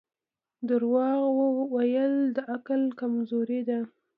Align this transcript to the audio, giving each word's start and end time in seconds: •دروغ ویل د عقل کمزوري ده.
•دروغ 0.67 1.55
ویل 1.75 2.15
د 2.35 2.37
عقل 2.53 2.81
کمزوري 2.99 3.61
ده. 3.69 3.79